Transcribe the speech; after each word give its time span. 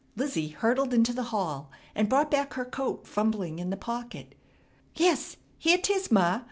Lizzie 0.15 0.47
hurtled 0.47 0.95
into 0.95 1.13
the 1.13 1.25
hall 1.29 1.69
and 1.93 2.09
brought 2.09 2.31
back 2.31 2.53
her 2.55 2.65
coat, 2.65 3.05
fumbling 3.05 3.59
in 3.59 3.69
the 3.69 3.77
pocket. 3.77 4.33
"Yes, 4.95 5.37
here 5.59 5.77
'tis 5.77 6.11
ma! 6.11 6.39